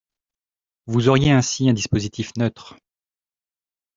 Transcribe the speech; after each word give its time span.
Vous 0.87 1.09
auriez 1.09 1.29
ainsi 1.31 1.69
un 1.69 1.73
dispositif 1.73 2.31
neutre. 2.35 2.75